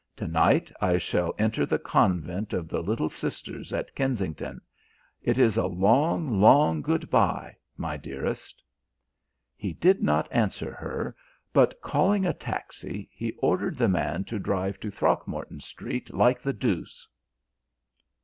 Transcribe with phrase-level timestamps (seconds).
[0.17, 4.59] To night I shall enter the Convent of the Little Sisters at Kensington.
[5.21, 8.63] It is a long, long good bye, my dearest."
[9.55, 11.15] He did not answer her,
[11.53, 16.53] but calling a taxi, he ordered the man to drive to Throgmorton Street like the
[16.53, 17.07] deuce.